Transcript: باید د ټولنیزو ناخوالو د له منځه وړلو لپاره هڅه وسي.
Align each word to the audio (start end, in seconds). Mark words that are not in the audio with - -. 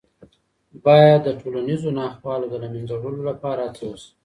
باید 0.85 1.19
د 1.23 1.29
ټولنیزو 1.41 1.89
ناخوالو 1.99 2.47
د 2.51 2.53
له 2.63 2.67
منځه 2.73 2.95
وړلو 2.97 3.23
لپاره 3.31 3.61
هڅه 3.67 3.83
وسي. 3.87 4.09